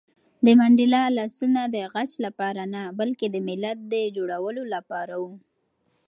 [0.45, 5.33] د منډېلا لاسونه د غچ لپاره نه، بلکې د ملت د جوړولو لپاره وو.